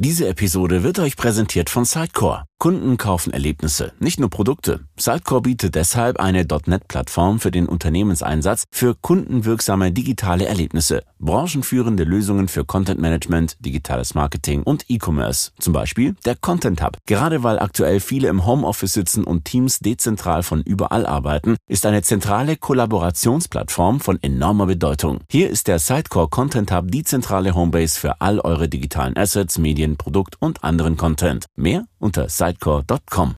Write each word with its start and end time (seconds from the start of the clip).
Diese 0.00 0.28
Episode 0.28 0.84
wird 0.84 1.00
euch 1.00 1.16
präsentiert 1.16 1.70
von 1.70 1.84
Sitecore. 1.84 2.44
Kunden 2.58 2.96
kaufen 2.96 3.32
Erlebnisse, 3.32 3.92
nicht 4.00 4.20
nur 4.20 4.30
Produkte. 4.30 4.80
Sitecore 4.98 5.42
bietet 5.42 5.74
deshalb 5.74 6.18
eine 6.18 6.44
.NET-Plattform 6.44 7.38
für 7.38 7.50
den 7.50 7.66
Unternehmenseinsatz 7.66 8.64
für 8.70 8.94
kundenwirksame 8.94 9.92
digitale 9.92 10.46
Erlebnisse, 10.46 11.04
branchenführende 11.18 12.04
Lösungen 12.04 12.48
für 12.48 12.64
Content 12.64 13.00
Management, 13.00 13.56
digitales 13.60 14.14
Marketing 14.14 14.62
und 14.64 14.84
E-Commerce. 14.88 15.52
Zum 15.58 15.72
Beispiel 15.72 16.16
der 16.24 16.34
Content 16.34 16.82
Hub. 16.82 16.98
Gerade 17.06 17.42
weil 17.44 17.60
aktuell 17.60 18.00
viele 18.00 18.28
im 18.28 18.44
Homeoffice 18.44 18.92
sitzen 18.92 19.24
und 19.24 19.44
Teams 19.44 19.78
dezentral 19.78 20.42
von 20.42 20.60
überall 20.62 21.06
arbeiten, 21.06 21.56
ist 21.68 21.86
eine 21.86 22.02
zentrale 22.02 22.56
Kollaborationsplattform 22.56 24.00
von 24.00 24.22
enormer 24.22 24.66
Bedeutung. 24.66 25.20
Hier 25.30 25.48
ist 25.48 25.68
der 25.68 25.78
Sitecore 25.78 26.28
Content 26.28 26.72
Hub 26.72 26.90
die 26.90 27.04
zentrale 27.04 27.54
Homebase 27.54 27.98
für 27.98 28.20
all 28.20 28.40
eure 28.40 28.68
digitalen 28.68 29.16
Assets, 29.16 29.58
Medien, 29.58 29.78
Medien, 29.78 29.96
Produkt 29.96 30.36
und 30.40 30.64
anderen 30.64 30.96
Content. 30.96 31.46
Mehr 31.54 31.86
unter 31.98 32.28
sidecore.com. 32.28 33.34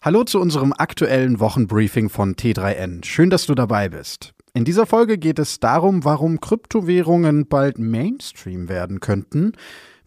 Hallo 0.00 0.22
zu 0.24 0.40
unserem 0.40 0.72
aktuellen 0.72 1.40
Wochenbriefing 1.40 2.08
von 2.08 2.36
T3N. 2.36 3.04
Schön, 3.04 3.30
dass 3.30 3.46
du 3.46 3.54
dabei 3.54 3.88
bist. 3.88 4.32
In 4.54 4.64
dieser 4.64 4.86
Folge 4.86 5.18
geht 5.18 5.38
es 5.38 5.60
darum, 5.60 6.04
warum 6.04 6.40
Kryptowährungen 6.40 7.48
bald 7.48 7.78
Mainstream 7.78 8.68
werden 8.68 9.00
könnten, 9.00 9.52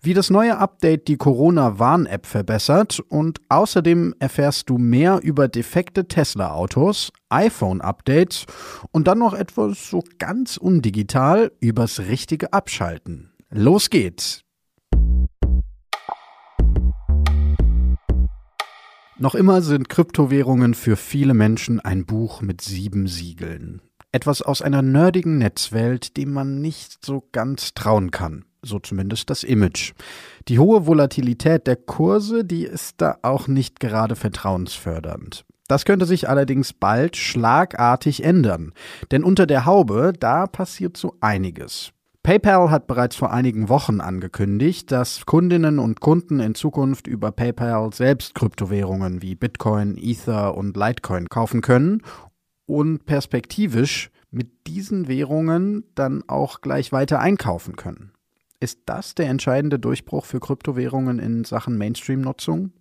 wie 0.01 0.13
das 0.13 0.29
neue 0.29 0.57
Update 0.57 1.07
die 1.07 1.17
Corona-Warn-App 1.17 2.25
verbessert 2.25 2.99
und 3.07 3.39
außerdem 3.49 4.15
erfährst 4.17 4.69
du 4.69 4.77
mehr 4.77 5.19
über 5.21 5.47
defekte 5.47 6.07
Tesla-Autos, 6.07 7.11
iPhone-Updates 7.29 8.45
und 8.91 9.07
dann 9.07 9.19
noch 9.19 9.33
etwas 9.33 9.89
so 9.89 10.03
ganz 10.17 10.57
undigital 10.57 11.51
übers 11.59 11.99
richtige 11.99 12.51
Abschalten. 12.51 13.31
Los 13.51 13.89
geht's! 13.89 14.41
Noch 19.21 19.35
immer 19.35 19.61
sind 19.61 19.87
Kryptowährungen 19.87 20.73
für 20.73 20.95
viele 20.95 21.35
Menschen 21.35 21.79
ein 21.79 22.07
Buch 22.07 22.41
mit 22.41 22.61
sieben 22.61 23.05
Siegeln. 23.05 23.79
Etwas 24.11 24.41
aus 24.41 24.63
einer 24.63 24.81
nerdigen 24.81 25.37
Netzwelt, 25.37 26.17
dem 26.17 26.33
man 26.33 26.59
nicht 26.59 27.05
so 27.05 27.27
ganz 27.31 27.75
trauen 27.75 28.09
kann. 28.09 28.45
So 28.63 28.79
zumindest 28.79 29.29
das 29.29 29.43
Image. 29.43 29.93
Die 30.47 30.57
hohe 30.57 30.87
Volatilität 30.87 31.67
der 31.67 31.75
Kurse, 31.75 32.43
die 32.43 32.63
ist 32.63 32.95
da 32.97 33.19
auch 33.21 33.47
nicht 33.47 33.79
gerade 33.79 34.15
vertrauensfördernd. 34.15 35.45
Das 35.67 35.85
könnte 35.85 36.07
sich 36.07 36.27
allerdings 36.27 36.73
bald 36.73 37.15
schlagartig 37.15 38.23
ändern. 38.23 38.73
Denn 39.11 39.23
unter 39.23 39.45
der 39.45 39.65
Haube, 39.67 40.13
da 40.19 40.47
passiert 40.47 40.97
so 40.97 41.15
einiges. 41.21 41.93
PayPal 42.23 42.69
hat 42.69 42.85
bereits 42.85 43.15
vor 43.15 43.31
einigen 43.31 43.67
Wochen 43.67 43.99
angekündigt, 43.99 44.91
dass 44.91 45.25
Kundinnen 45.25 45.79
und 45.79 46.01
Kunden 46.01 46.39
in 46.39 46.53
Zukunft 46.53 47.07
über 47.07 47.31
PayPal 47.31 47.91
selbst 47.93 48.35
Kryptowährungen 48.35 49.23
wie 49.23 49.33
Bitcoin, 49.33 49.97
Ether 49.97 50.55
und 50.55 50.77
Litecoin 50.77 51.29
kaufen 51.29 51.61
können 51.61 52.03
und 52.67 53.07
perspektivisch 53.07 54.11
mit 54.29 54.67
diesen 54.67 55.07
Währungen 55.07 55.83
dann 55.95 56.23
auch 56.27 56.61
gleich 56.61 56.91
weiter 56.91 57.19
einkaufen 57.19 57.75
können. 57.75 58.11
Ist 58.59 58.81
das 58.85 59.15
der 59.15 59.27
entscheidende 59.27 59.79
Durchbruch 59.79 60.25
für 60.25 60.39
Kryptowährungen 60.39 61.17
in 61.17 61.43
Sachen 61.43 61.79
Mainstream-Nutzung? 61.79 62.71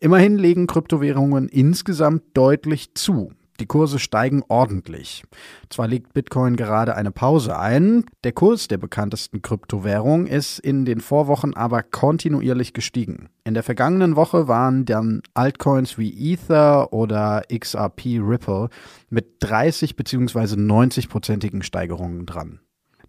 Immerhin 0.00 0.38
legen 0.38 0.66
Kryptowährungen 0.66 1.48
insgesamt 1.48 2.22
deutlich 2.32 2.94
zu. 2.94 3.32
Die 3.62 3.68
Kurse 3.68 4.00
steigen 4.00 4.42
ordentlich. 4.48 5.22
Zwar 5.70 5.86
legt 5.86 6.14
Bitcoin 6.14 6.56
gerade 6.56 6.96
eine 6.96 7.12
Pause 7.12 7.56
ein, 7.56 8.04
der 8.24 8.32
Kurs 8.32 8.66
der 8.66 8.76
bekanntesten 8.76 9.40
Kryptowährung 9.40 10.26
ist 10.26 10.58
in 10.58 10.84
den 10.84 11.00
Vorwochen 11.00 11.54
aber 11.54 11.84
kontinuierlich 11.84 12.72
gestiegen. 12.72 13.28
In 13.44 13.54
der 13.54 13.62
vergangenen 13.62 14.16
Woche 14.16 14.48
waren 14.48 14.84
dann 14.84 15.22
Altcoins 15.34 15.96
wie 15.96 16.32
Ether 16.32 16.92
oder 16.92 17.44
XRP 17.56 18.18
Ripple 18.18 18.68
mit 19.10 19.36
30 19.38 19.94
bzw. 19.94 20.56
90-prozentigen 20.56 21.62
Steigerungen 21.62 22.26
dran. 22.26 22.58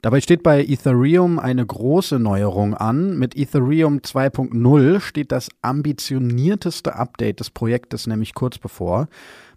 Dabei 0.03 0.19
steht 0.19 0.44
bei 0.44 0.66
Ethereum 0.66 1.40
eine 1.40 1.66
große 1.66 2.19
Neuerung 2.19 2.74
an. 2.74 3.18
Mit 3.18 3.38
Ethereum 3.38 4.00
2.0 4.00 5.00
steht 5.00 5.31
das 5.31 5.47
ambitionierteste 5.62 6.97
Update 6.97 7.40
des 7.40 7.50
Projektes 7.50 8.06
nämlich 8.06 8.34
kurz 8.34 8.58
bevor. 8.58 9.08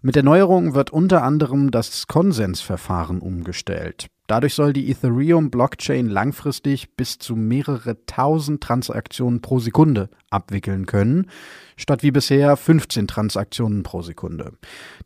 Mit 0.01 0.15
der 0.15 0.23
Neuerung 0.23 0.73
wird 0.73 0.89
unter 0.89 1.21
anderem 1.23 1.69
das 1.69 2.07
Konsensverfahren 2.07 3.19
umgestellt. 3.19 4.07
Dadurch 4.27 4.53
soll 4.53 4.71
die 4.71 4.89
Ethereum-Blockchain 4.89 6.07
langfristig 6.07 6.95
bis 6.95 7.19
zu 7.19 7.35
mehrere 7.35 8.05
tausend 8.05 8.63
Transaktionen 8.63 9.41
pro 9.41 9.59
Sekunde 9.59 10.09
abwickeln 10.29 10.85
können, 10.85 11.29
statt 11.75 12.03
wie 12.03 12.11
bisher 12.11 12.55
15 12.55 13.05
Transaktionen 13.09 13.83
pro 13.83 14.01
Sekunde. 14.01 14.53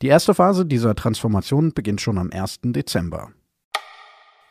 Die 0.04 0.08
erste 0.08 0.36
Phase 0.36 0.68
dieser 0.68 0.94
Transformation 0.94 1.74
beginnt 1.74 2.00
schon 2.00 2.20
am 2.20 2.30
1. 2.32 2.60
Dezember. 2.66 3.32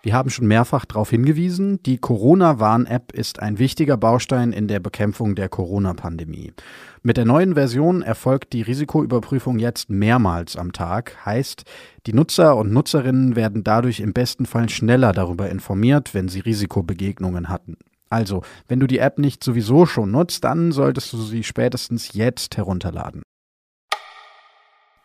Wir 0.03 0.15
haben 0.15 0.31
schon 0.31 0.47
mehrfach 0.47 0.87
darauf 0.87 1.11
hingewiesen, 1.11 1.83
die 1.83 1.99
Corona-Warn-App 1.99 3.12
ist 3.12 3.41
ein 3.41 3.59
wichtiger 3.59 3.99
Baustein 3.99 4.53
in 4.53 4.66
der 4.66 4.81
Bekämpfung 4.81 5.34
der 5.34 5.50
Corona-Pandemie. 5.50 6.55
Mit 7.03 7.19
der 7.19 7.27
neuen 7.27 7.53
Version 7.53 8.00
erfolgt 8.00 8.55
die 8.55 8.62
Risikoüberprüfung 8.62 9.59
jetzt 9.59 9.91
mehrmals 9.91 10.56
am 10.56 10.72
Tag, 10.72 11.27
heißt, 11.27 11.65
die 12.06 12.15
Nutzer 12.15 12.56
und 12.56 12.72
Nutzerinnen 12.72 13.37
werden 13.37 13.62
dadurch 13.62 14.00
im 14.00 14.15
besten 14.15 14.47
Fall 14.47 14.71
schneller 14.71 15.12
darüber 15.12 15.50
informiert, 15.50 16.15
wenn 16.15 16.28
sie 16.28 16.41
Risikobegegnungen 16.41 17.50
hatten. 17.50 17.77
Also, 18.09 18.43
wenn 18.69 18.81
du 18.81 18.87
die 18.87 18.99
App 19.00 19.19
nicht 19.19 19.44
sowieso 19.44 19.84
schon 19.84 20.12
nutzt, 20.12 20.44
dann 20.44 20.72
solltest 20.72 21.12
du 21.12 21.19
sie 21.19 21.44
spätestens 21.44 22.15
jetzt 22.15 22.56
herunterladen. 22.56 23.22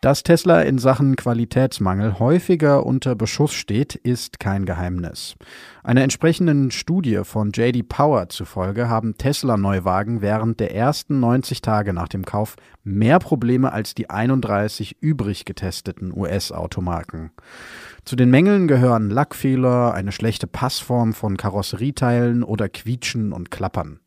Dass 0.06 0.22
Tesla 0.22 0.62
in 0.62 0.78
Sachen 0.78 1.16
Qualitätsmangel 1.16 2.20
häufiger 2.20 2.86
unter 2.86 3.16
Beschuss 3.16 3.54
steht, 3.56 3.96
ist 3.96 4.40
kein 4.40 4.68
Geheimnis. 4.68 5.34
Einer 5.84 6.04
entsprechenden 6.04 6.70
Studie 6.70 7.22
von 7.24 7.50
JD 7.52 7.90
Power 7.90 8.30
zufolge 8.30 8.88
haben 8.88 9.18
Tesla-Neuwagen 9.18 10.22
während 10.22 10.60
der 10.60 10.76
ersten 10.76 11.20
90 11.20 11.62
Tage 11.62 11.92
nach 11.92 12.08
dem 12.08 12.24
Kauf 12.24 12.56
mehr 12.84 13.18
Probleme 13.18 13.74
als 13.74 13.96
die 13.96 14.08
31 14.08 14.98
übrig 15.02 15.44
getesteten 15.44 16.16
US-Automarken. 16.16 17.32
Zu 18.04 18.16
den 18.16 18.30
Mängeln 18.30 18.68
gehören 18.68 19.10
Lackfehler, 19.10 19.96
eine 19.96 20.12
schlechte 20.12 20.46
Passform 20.46 21.14
von 21.14 21.36
Karosserieteilen 21.36 22.44
oder 22.44 22.70
Quietschen 22.70 23.34
und 23.34 23.50
Klappern. 23.50 24.00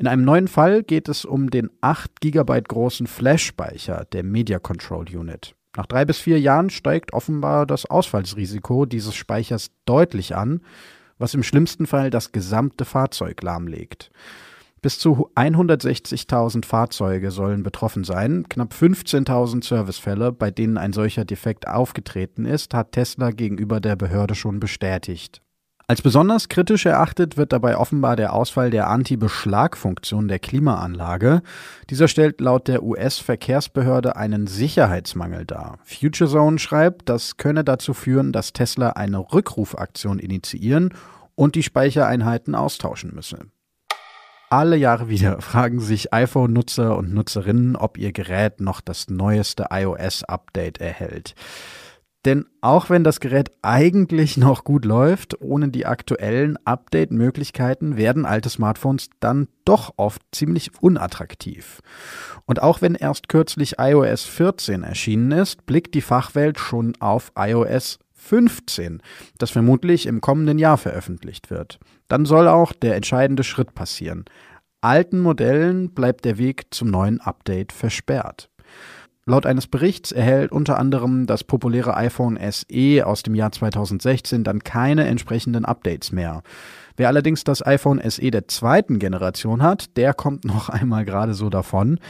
In 0.00 0.06
einem 0.06 0.24
neuen 0.24 0.48
Fall 0.48 0.82
geht 0.82 1.10
es 1.10 1.26
um 1.26 1.50
den 1.50 1.68
8 1.82 2.22
GB 2.22 2.62
großen 2.62 3.06
Flash-Speicher 3.06 4.06
der 4.14 4.22
Media 4.22 4.58
Control 4.58 5.04
Unit. 5.14 5.54
Nach 5.76 5.84
drei 5.84 6.06
bis 6.06 6.16
vier 6.16 6.40
Jahren 6.40 6.70
steigt 6.70 7.12
offenbar 7.12 7.66
das 7.66 7.84
Ausfallsrisiko 7.84 8.86
dieses 8.86 9.14
Speichers 9.14 9.72
deutlich 9.84 10.34
an, 10.34 10.62
was 11.18 11.34
im 11.34 11.42
schlimmsten 11.42 11.86
Fall 11.86 12.08
das 12.08 12.32
gesamte 12.32 12.86
Fahrzeug 12.86 13.42
lahmlegt. 13.42 14.10
Bis 14.80 14.98
zu 14.98 15.28
160.000 15.34 16.64
Fahrzeuge 16.64 17.30
sollen 17.30 17.62
betroffen 17.62 18.02
sein. 18.02 18.46
Knapp 18.48 18.72
15.000 18.72 19.62
Servicefälle, 19.62 20.32
bei 20.32 20.50
denen 20.50 20.78
ein 20.78 20.94
solcher 20.94 21.26
Defekt 21.26 21.68
aufgetreten 21.68 22.46
ist, 22.46 22.72
hat 22.72 22.92
Tesla 22.92 23.32
gegenüber 23.32 23.80
der 23.80 23.96
Behörde 23.96 24.34
schon 24.34 24.60
bestätigt. 24.60 25.42
Als 25.90 26.02
besonders 26.02 26.48
kritisch 26.48 26.86
erachtet 26.86 27.36
wird 27.36 27.52
dabei 27.52 27.76
offenbar 27.76 28.14
der 28.14 28.32
Ausfall 28.32 28.70
der 28.70 28.88
Anti-Beschlag-Funktion 28.88 30.28
der 30.28 30.38
Klimaanlage. 30.38 31.42
Dieser 31.90 32.06
stellt 32.06 32.40
laut 32.40 32.68
der 32.68 32.84
US-Verkehrsbehörde 32.84 34.14
einen 34.14 34.46
Sicherheitsmangel 34.46 35.46
dar. 35.46 35.80
FutureZone 35.82 36.60
schreibt, 36.60 37.08
das 37.08 37.38
könne 37.38 37.64
dazu 37.64 37.92
führen, 37.92 38.30
dass 38.30 38.52
Tesla 38.52 38.90
eine 38.90 39.18
Rückrufaktion 39.18 40.20
initiieren 40.20 40.94
und 41.34 41.56
die 41.56 41.64
Speichereinheiten 41.64 42.54
austauschen 42.54 43.12
müsse. 43.12 43.46
Alle 44.48 44.76
Jahre 44.76 45.08
wieder 45.08 45.40
fragen 45.40 45.80
sich 45.80 46.14
iPhone-Nutzer 46.14 46.96
und 46.96 47.12
Nutzerinnen, 47.12 47.74
ob 47.74 47.98
ihr 47.98 48.12
Gerät 48.12 48.60
noch 48.60 48.80
das 48.80 49.10
neueste 49.10 49.66
iOS-Update 49.72 50.80
erhält. 50.80 51.34
Denn 52.26 52.44
auch 52.60 52.90
wenn 52.90 53.02
das 53.02 53.18
Gerät 53.20 53.50
eigentlich 53.62 54.36
noch 54.36 54.64
gut 54.64 54.84
läuft, 54.84 55.40
ohne 55.40 55.68
die 55.68 55.86
aktuellen 55.86 56.58
Update-Möglichkeiten 56.66 57.96
werden 57.96 58.26
alte 58.26 58.50
Smartphones 58.50 59.08
dann 59.20 59.48
doch 59.64 59.94
oft 59.96 60.20
ziemlich 60.30 60.70
unattraktiv. 60.82 61.80
Und 62.44 62.60
auch 62.62 62.82
wenn 62.82 62.94
erst 62.94 63.28
kürzlich 63.28 63.76
iOS 63.78 64.24
14 64.24 64.82
erschienen 64.82 65.32
ist, 65.32 65.64
blickt 65.64 65.94
die 65.94 66.02
Fachwelt 66.02 66.58
schon 66.58 66.94
auf 67.00 67.32
iOS 67.36 67.98
15, 68.12 69.00
das 69.38 69.50
vermutlich 69.50 70.04
im 70.04 70.20
kommenden 70.20 70.58
Jahr 70.58 70.76
veröffentlicht 70.76 71.50
wird. 71.50 71.78
Dann 72.08 72.26
soll 72.26 72.48
auch 72.48 72.74
der 72.74 72.96
entscheidende 72.96 73.44
Schritt 73.44 73.74
passieren. 73.74 74.26
Alten 74.82 75.20
Modellen 75.20 75.94
bleibt 75.94 76.26
der 76.26 76.36
Weg 76.36 76.66
zum 76.70 76.90
neuen 76.90 77.20
Update 77.20 77.72
versperrt. 77.72 78.50
Laut 79.26 79.44
eines 79.44 79.66
Berichts 79.66 80.12
erhält 80.12 80.50
unter 80.50 80.78
anderem 80.78 81.26
das 81.26 81.44
populäre 81.44 81.96
iPhone 81.96 82.38
SE 82.50 83.06
aus 83.06 83.22
dem 83.22 83.34
Jahr 83.34 83.52
2016 83.52 84.44
dann 84.44 84.64
keine 84.64 85.06
entsprechenden 85.06 85.64
Updates 85.64 86.10
mehr. 86.10 86.42
Wer 86.96 87.08
allerdings 87.08 87.44
das 87.44 87.64
iPhone 87.64 88.00
SE 88.08 88.30
der 88.30 88.48
zweiten 88.48 88.98
Generation 88.98 89.62
hat, 89.62 89.96
der 89.96 90.14
kommt 90.14 90.44
noch 90.44 90.68
einmal 90.70 91.04
gerade 91.04 91.34
so 91.34 91.50
davon. 91.50 92.00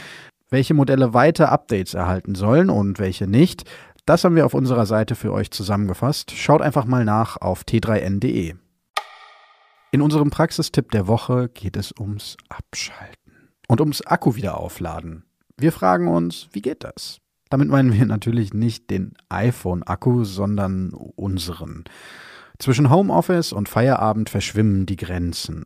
Welche 0.49 0.73
Modelle 0.73 1.13
weiter 1.13 1.51
Updates 1.51 1.93
erhalten 1.93 2.35
sollen 2.35 2.69
und 2.69 2.99
welche 2.99 3.27
nicht, 3.27 3.63
das 4.05 4.23
haben 4.23 4.35
wir 4.35 4.45
auf 4.45 4.53
unserer 4.53 4.85
Seite 4.85 5.15
für 5.15 5.31
euch 5.31 5.51
zusammengefasst. 5.51 6.31
Schaut 6.31 6.61
einfach 6.61 6.85
mal 6.85 7.05
nach 7.05 7.37
auf 7.37 7.63
t3n.de. 7.63 8.55
In 9.91 10.01
unserem 10.01 10.29
Praxistipp 10.29 10.91
der 10.91 11.07
Woche 11.07 11.49
geht 11.49 11.75
es 11.75 11.93
ums 11.99 12.37
Abschalten 12.49 13.49
und 13.67 13.81
ums 13.81 14.01
Akku 14.01 14.35
wieder 14.35 14.57
aufladen. 14.57 15.25
Wir 15.61 15.71
fragen 15.71 16.07
uns, 16.07 16.47
wie 16.53 16.63
geht 16.63 16.83
das? 16.83 17.19
Damit 17.51 17.69
meinen 17.69 17.93
wir 17.93 18.07
natürlich 18.07 18.51
nicht 18.51 18.89
den 18.89 19.13
iPhone-Akku, 19.29 20.23
sondern 20.23 20.91
unseren. 20.91 21.83
Zwischen 22.57 22.89
Homeoffice 22.89 23.53
und 23.53 23.69
Feierabend 23.69 24.31
verschwimmen 24.31 24.87
die 24.87 24.95
Grenzen. 24.95 25.65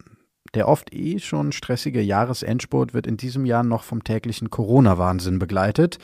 Der 0.53 0.67
oft 0.67 0.93
eh 0.93 1.19
schon 1.19 1.53
stressige 1.53 2.01
Jahresendspurt 2.01 2.93
wird 2.93 3.07
in 3.07 3.15
diesem 3.15 3.45
Jahr 3.45 3.63
noch 3.63 3.83
vom 3.83 4.03
täglichen 4.03 4.49
Corona-Wahnsinn 4.49 5.39
begleitet. 5.39 5.97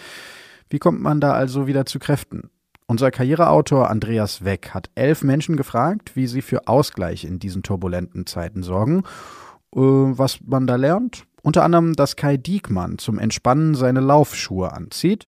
Wie 0.69 0.79
kommt 0.79 1.01
man 1.01 1.19
da 1.19 1.33
also 1.33 1.67
wieder 1.67 1.85
zu 1.85 1.99
Kräften? 1.99 2.49
Unser 2.87 3.11
Karriereautor 3.11 3.89
Andreas 3.89 4.45
Weck 4.45 4.69
hat 4.69 4.89
elf 4.95 5.21
Menschen 5.21 5.57
gefragt, 5.57 6.15
wie 6.15 6.27
sie 6.27 6.41
für 6.41 6.69
Ausgleich 6.69 7.25
in 7.25 7.39
diesen 7.39 7.61
turbulenten 7.61 8.25
Zeiten 8.25 8.63
sorgen. 8.63 9.03
Äh, 9.75 9.79
was 9.79 10.39
man 10.45 10.65
da 10.65 10.77
lernt? 10.77 11.25
Unter 11.41 11.63
anderem, 11.63 11.95
dass 11.95 12.15
Kai 12.15 12.37
Diekmann 12.37 12.97
zum 12.97 13.17
Entspannen 13.17 13.75
seine 13.75 13.99
Laufschuhe 13.99 14.71
anzieht. 14.73 15.25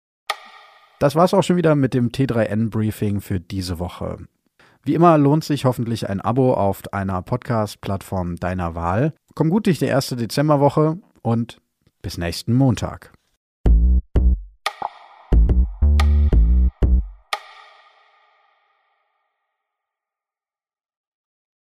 Das 0.99 1.15
war's 1.15 1.33
auch 1.33 1.43
schon 1.43 1.57
wieder 1.57 1.75
mit 1.75 1.93
dem 1.93 2.09
T3N-Briefing 2.09 3.19
für 3.19 3.39
diese 3.39 3.79
Woche. 3.79 4.17
Wie 4.83 4.93
immer 4.93 5.17
lohnt 5.17 5.43
sich 5.43 5.65
hoffentlich 5.65 6.09
ein 6.09 6.21
Abo 6.21 6.53
auf 6.53 6.81
einer 6.93 7.21
Podcast-Plattform 7.21 8.35
deiner 8.35 8.75
Wahl. 8.75 9.13
Komm 9.33 9.49
gut 9.49 9.65
durch 9.65 9.79
die 9.79 9.85
erste 9.85 10.15
Dezemberwoche 10.15 10.99
und 11.21 11.61
bis 12.01 12.17
nächsten 12.17 12.53
Montag. 12.53 13.13